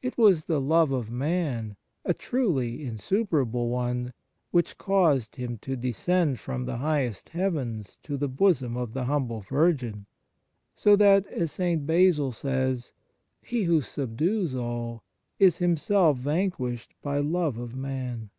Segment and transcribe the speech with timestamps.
[0.00, 4.14] It was the love of man, a truly insuperable one,
[4.50, 9.40] which caused Him to descend from the highest heavens to the bosom of the humble
[9.42, 10.06] Virgin,
[10.74, 11.84] so that, as St.
[11.86, 12.94] Basil says,
[13.42, 15.02] He who subdues all
[15.38, 18.30] is Himself vanquished by love of man.